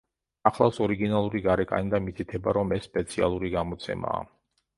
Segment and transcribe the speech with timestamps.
[0.49, 4.27] ახლავს ორიგინალური გარეკანი და მითითება, რომ ეს სპეციალური გამოცემაა.